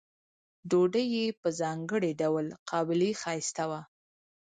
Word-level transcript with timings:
ډوډۍ 0.69 1.05
یې 1.17 1.25
په 1.41 1.47
ځانګړي 1.59 2.11
ډول 2.21 2.45
قابلي 2.69 3.11
ښایسته 3.21 3.63
وه. 3.69 3.81